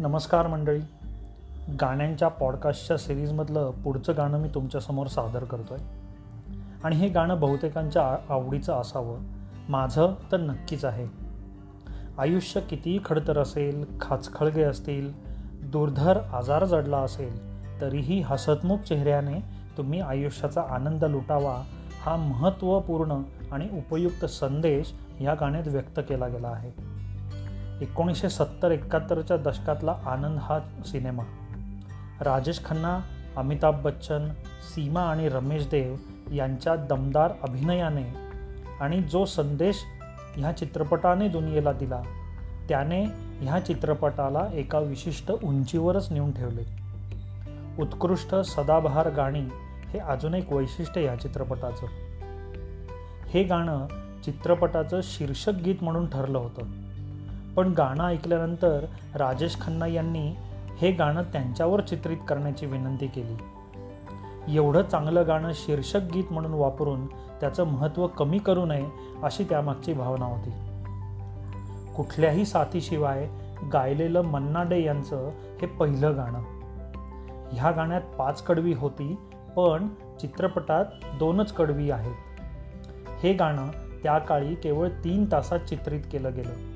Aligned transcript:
नमस्कार 0.00 0.46
मंडळी. 0.46 0.80
गाण्यांच्या 1.80 2.28
पॉडकास्टच्या 2.28 2.96
सिरीजमधलं 2.96 3.70
पुढचं 3.70 4.12
गाणं 4.16 4.38
मी 4.38 4.48
तुमच्यासमोर 4.48 5.06
सादर 5.06 5.44
करतो 5.44 5.74
आहे 5.74 5.84
आणि 6.84 6.96
हे 6.96 7.08
गाणं 7.08 7.40
बहुतेकांच्या 7.40 8.02
आ- 8.02 8.16
आवडीचं 8.28 8.72
असावं. 8.72 9.18
माझं 9.68 10.14
तर 10.32 10.36
नक्कीच 10.36 10.84
आहे. 10.84 11.06
आयुष्य 12.18 12.60
कितीही 12.60 12.98
खडतर 13.04 13.38
असेल 13.38 13.84
खाचखळगे 14.00 14.62
असतील 14.62 15.12
दुर्धर 15.70 16.16
आजार 16.16 16.64
जडला 16.64 16.98
असेल 16.98 17.60
तरीही 17.80 18.20
हसतमुख 18.20 18.78
चेहऱ्याने 18.78 19.40
तुम्ही 19.76 20.00
आयुष्याचा 20.00 20.62
आनंद 20.70 21.04
लुटावा 21.04 21.62
हा 22.02 22.16
महत्त्वपूर्ण 22.16 23.22
आणि 23.52 23.68
उपयुक्त 23.72 24.24
संदेश 24.24 24.92
या 25.20 25.34
गाण्यात 25.34 25.68
व्यक्त 25.68 26.00
केला 26.08 26.28
गेला 26.28 26.48
आहे. 26.48 26.89
एकोणीसशे 27.80 28.28
सत्तर 28.28 28.70
एकाहत्तरच्या 28.70 29.36
दशकातला 29.36 29.92
आनंद 30.06 30.38
हा 30.38 30.58
सिनेमा. 30.86 31.22
राजेश 32.20 32.64
खन्ना 32.64 33.00
अमिताभ 33.36 33.82
बच्चन 33.82 34.28
सीमा 34.74 35.00
आणि 35.00 35.28
रमेश 35.28 35.66
देव 35.66 35.96
यांच्या 36.34 36.76
दमदार 36.76 37.32
अभिनयाने 37.42 38.14
आणि 38.80 39.02
जो 39.02 39.24
संदेश 39.24 39.76
ह्या 40.36 40.52
चित्रपटाने 40.52 41.28
दुनियेला 41.28 41.72
दिला 41.72 42.02
त्याने 42.68 43.04
ह्या 43.40 43.60
चित्रपटाला 43.60 44.46
एका 44.52 44.78
विशिष्ट 44.78 45.30
उंचीवरच 45.30 46.12
नेऊन 46.12 46.32
ठेवले. 46.32 46.62
उत्कृष्ट 47.82 48.34
सदाबहार 48.34 49.10
गाणी 49.10 49.42
हे 49.88 49.98
अजून 49.98 50.34
एक 50.34 50.52
वैशिष्ट्य 50.52 51.04
या 51.04 51.16
चित्रपटाचं. 51.16 51.86
हे 53.28 53.42
गाणं 53.42 53.86
चित्रपटाचं 54.24 55.00
शीर्षक 55.02 55.52
गीत 55.52 55.74
म्हणून 55.82 56.06
ठरलं 56.06 56.38
होतं. 56.38 56.89
पण 57.56 57.72
गाणं 57.72 58.04
ऐकल्यानंतर 58.04 58.84
राजेश 59.14 59.60
खन्ना 59.60 59.86
यांनी 59.86 60.34
हे 60.78 60.90
गाणं 60.92 61.22
त्यांच्यावर 61.22 61.80
चित्रित 61.80 62.16
करण्याची 62.28 62.66
विनंती 62.66 63.06
केली. 63.06 63.36
एवढं 64.56 64.82
चांगलं 64.82 65.26
गाणं 65.26 65.52
शीर्षक 65.54 66.00
गीत 66.14 66.24
म्हणून 66.30 66.54
वापरून 66.54 67.06
त्याचं 67.06 67.64
महत्त्व 67.64 68.06
कमी 68.06 68.38
करू 68.38 68.64
नये 68.64 68.86
अशी 69.22 69.44
त्यामागची 69.44 69.92
भावना 69.92 70.24
होती. 70.24 70.50
कुठल्याही 71.96 72.44
साथीशिवाय 72.44 73.28
गायलेलं 73.72 74.20
मन्ना 74.20 74.62
डे 74.62 74.82
यांचं 74.84 75.28
हे 75.60 75.66
पहिलं 75.66 76.16
गाणं. 76.16 76.42
ह्या 77.52 77.70
गाण्यात 77.70 78.02
पाच 78.18 78.42
कडवी 78.42 78.72
होती 78.72 79.18
पण 79.56 79.88
चित्रपटात 80.20 80.84
दोनच 81.18 81.52
कडवी 81.52 81.90
आहेत. 81.90 82.40
हे 83.22 83.32
गाणं 83.32 83.68
त्या 84.02 84.18
काळी 84.18 84.54
केवळ 84.54 84.88
तीन 84.88 85.24
तासात 85.32 85.58
चित्रित 85.58 86.00
केलं 86.12 86.34
गेलं. 86.34 86.69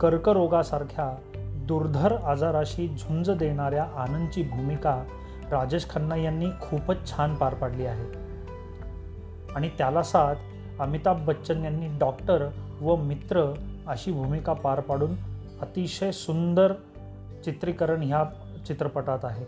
कर्करोगासारख्या 0.00 1.16
दुर्धर 1.42 2.12
आजाराशी 2.12 2.88
झुंज 2.88 3.30
देणाऱ्या 3.30 3.84
आनंदची 3.84 4.42
भूमिका 4.42 5.04
राजेश 5.50 5.88
खन्ना 5.90 6.16
यांनी 6.16 6.46
खूपच 6.60 7.10
छान 7.10 7.34
पार 7.34 7.54
पाडली 7.54 7.86
आहे. 7.86 8.06
आणि 9.54 9.68
त्याला 9.78 10.02
साथ 10.02 10.34
अमिताभ 10.80 11.24
बच्चन 11.26 11.64
यांनी 11.64 11.86
डॉक्टर 11.98 12.48
व 12.80 12.96
मित्र 12.96 13.54
अशी 13.86 14.12
भूमिका 14.12 14.52
पार 14.52 14.80
पाडून 14.80 15.14
अतिशय 15.60 16.12
सुंदर 16.12 16.72
चित्रीकरण 17.44 18.02
ह्या 18.02 18.24
चित्रपटात 18.66 19.18
आहे. 19.22 19.44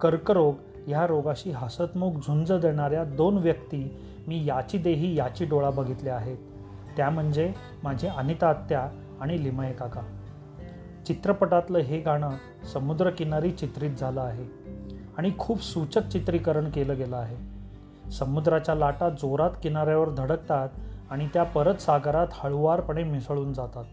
कर्करोग 0.00 0.54
ह्या 0.86 1.06
रोगाशी 1.06 1.50
हसतमुख 1.50 2.12
झुंज 2.12 2.52
देणाऱ्या 2.52 3.04
दोन 3.04 3.38
व्यक्ती 3.38 4.00
मी 4.28 4.46
याची 4.46 4.78
देही 4.78 5.18
याची 5.18 5.44
डोळा 5.44 5.70
बघितल्या 5.70 6.16
आहेत. 6.16 6.36
त्या 6.96 7.10
म्हणजे 7.10 7.52
माझे 7.84 8.08
अनिता 8.08 8.48
आत्या 8.48 8.88
आणि 9.20 9.44
लिमये 9.44 9.72
काका. 9.72 10.00
चित्रपटातलं 11.06 11.78
हे 11.78 12.00
गाणं 12.00 12.30
समुद्रकिनारी 12.72 13.50
चित्रित 13.50 13.90
झालं 13.90 14.20
आहे 14.20 14.44
आणि 15.18 15.32
खूप 15.38 15.62
सूचक 15.62 16.08
चित्रीकरण 16.08 16.70
केलं 16.70 16.96
गेलं 16.96 17.16
आहे. 17.16 17.60
समुद्राच्या 18.10 18.74
लाटा 18.74 19.08
जोरात 19.08 19.50
किनाऱ्यावर 19.62 20.10
धडकतात 20.10 20.68
आणि 21.10 21.28
त्या 21.34 21.42
परत 21.42 21.74
सागरात 21.74 22.26
हळुवारपणे 22.30 23.02
मिसळून 23.02 23.52
जातात. 23.52 23.84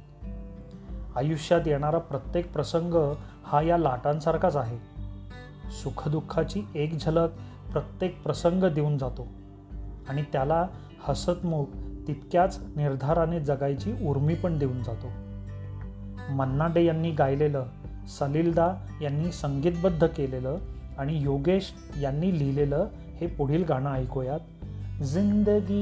आयुष्यात 1.16 1.62
येणारा 1.66 1.98
प्रत्येक 1.98 2.54
प्रसंग 2.54 3.14
हा 3.44 3.62
या 3.62 3.78
लाटांसारखाच 3.78 4.56
आहे. 4.56 4.78
सुखदुःखाची 5.72 6.64
एक 6.76 6.94
झलक 6.94 7.30
प्रत्येक 7.72 8.24
प्रसंग 8.24 8.64
देऊन 8.64 8.98
जातो 8.98 9.28
आणि 10.10 10.24
त्याला 10.32 10.68
हसतमुख 11.00 11.66
तितक्याच 12.08 12.60
निर्धाराने 12.76 13.40
जगायची 13.40 14.08
उर्मी 14.08 14.36
पण 14.36 14.58
देऊन 14.58 14.84
जातो. 14.84 15.08
मन्नाडे 16.34 16.84
यांनी 16.84 17.12
गायलेलं 17.12 17.66
सलीलदा 18.08 18.76
यांनी 19.02 19.32
संगीतबद्ध 19.32 20.08
केलेलं 20.08 20.58
आणि 20.98 21.24
योगेश 21.24 21.74
यांनी 22.02 22.40
लिहिलेलं 22.40 22.88
हे 23.16 23.28
पुढील 23.28 23.64
गाणं 23.64 23.94
ऐकूयात. 23.94 24.40
जिंदगी 25.04 25.74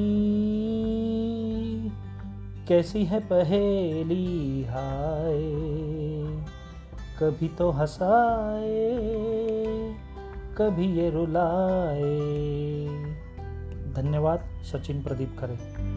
कैसी 2.67 3.03
है 3.03 3.19
पहेली 3.19 4.63
हाय 4.63 5.41
कभी 7.21 7.47
तो 7.59 7.69
हसाए 7.69 8.97
कभी 10.57 10.97
ये 10.97 11.09
रुलाए। 11.09 12.05
धन्यवाद 13.95 14.39
सचिन 14.63 15.01
प्रदीप 15.01 15.37
खरे। 15.39 15.94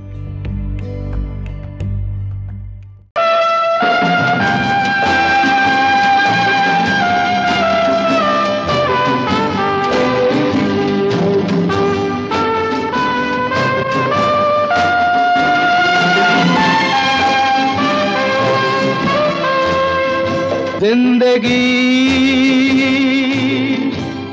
ज़िंदगी 20.81 21.55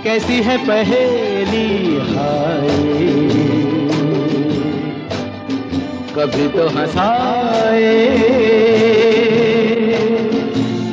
कैसी 0.03 0.35
है 0.44 0.57
पहेली 0.67 1.67
हाय। 2.09 3.15
कभी 6.16 6.48
तो 6.48 6.68
हंसाए, 6.68 7.96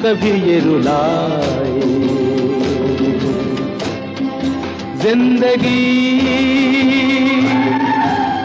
कभी 0.04 0.30
ये 0.46 0.58
रुलाए। 0.60 1.80
ज़िंदगी 5.02 5.84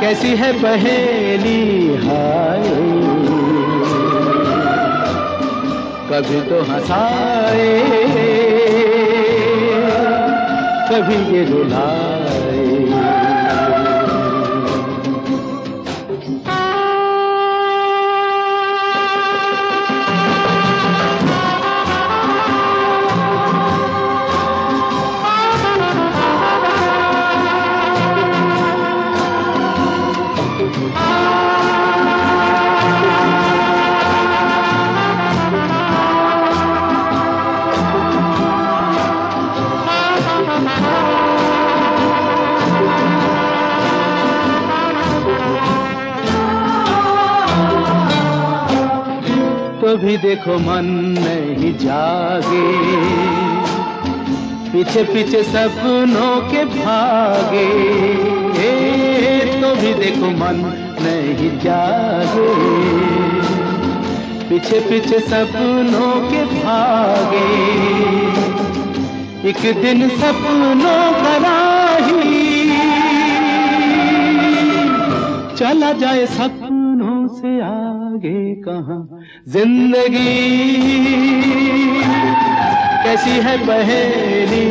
कैसी 0.02 0.36
है 0.42 0.52
पहेली 0.62 1.64
हाय। 2.04 2.68
कभी 6.12 6.42
तो 6.50 6.62
हंसाए, 6.72 7.72
कभी 10.92 11.20
ये 11.36 11.44
रुलाए। 11.52 12.17
तो 49.88 49.98
भी 49.98 50.18
देखो 50.18 50.58
मन 50.58 50.86
नहीं 51.20 51.78
जागे। 51.78 52.64
पीछे 54.72 55.04
पीछे 55.04 55.44
सपनों 55.44 56.52
के 56.52 56.66
भागे। 56.66 57.70
तो 59.62 59.76
भी 59.76 59.94
देखो 59.94 60.28
मन 60.28 60.58
नहीं 61.02 61.60
जागे। 61.60 62.50
पीछे 64.50 64.80
पीछे 64.80 65.20
सपनों 65.20 66.32
के 66.32 66.44
भागे। 66.46 67.48
एक 69.50 69.82
दिन 69.82 70.10
सपनों 70.10 71.12
का 71.24 71.38
राही। 71.38 72.70
चला 75.56 75.92
जाए 75.92 76.26
सपनों 76.26 76.77
से 77.36 77.52
आगे 77.62 78.40
कहा? 78.68 78.98
ज़िंदगी 79.48 80.34
कैसी 83.04 83.36
है 83.46 83.58
पहेली 83.68 84.66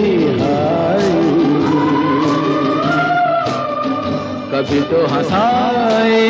कभी 4.50 4.80
तो 4.90 4.98
हंसाए 5.06 6.20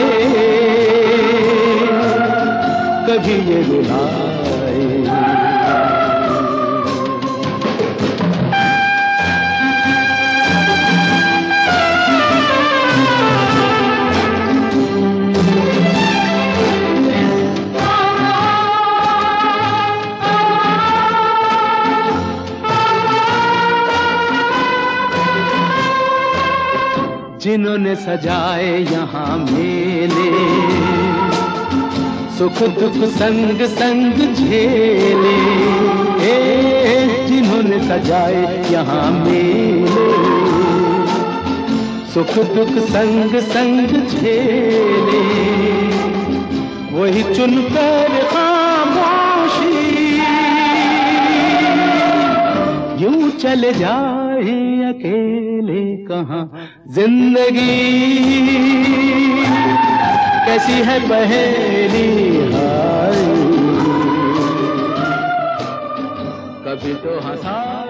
कभी 3.09 3.37
ये 3.51 3.63
रुलाए। 3.63 4.26
जिन्होंने 27.57 27.95
सजाए 27.97 28.85
यहाँ 28.93 29.39
मेले। 29.39 30.31
सुख 32.39 32.59
दुख 32.63 33.09
संग 33.09 33.63
संग 33.63 34.35
झेले। 34.35 35.39
जिन्होंने 37.27 37.79
सजाए 37.79 38.73
यहाँ 38.73 39.25
मेले। 39.25 40.09
सुख 42.15 42.35
दुख 42.57 42.79
संग 42.89 43.41
संग 43.41 43.89
झेले। 44.07 45.25
वही 46.93 47.23
चुनकर 47.23 48.29
खामोशी 48.33 48.56
यूँ 53.07 53.31
चले 53.39 53.73
जाए 53.73 54.55
अकेले 54.85 55.83
कहा? 56.07 56.39
ज़िंदगी 56.95 57.75
कैसी 60.47 60.79
है 60.89 60.99
पहेली 61.09 62.07
हाय। 62.53 63.23
कभी 66.67 66.95
तो 67.05 67.19
हंसा 67.29 67.86